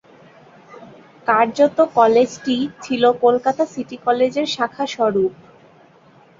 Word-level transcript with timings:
কার্যত 1.27 1.77
কলেজটি 1.95 2.55
ছিল 2.81 3.03
কলকাতা 3.23 3.63
সিটি 3.73 3.97
কলেজের 4.05 4.47
শাখাস্বরূপ। 4.47 5.33